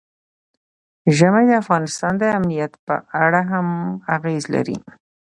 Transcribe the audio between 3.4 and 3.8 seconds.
هم